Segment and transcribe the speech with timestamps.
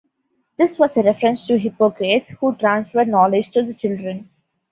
[0.57, 4.31] This was a reference to Hippocrates, who transferred knowledge to the children.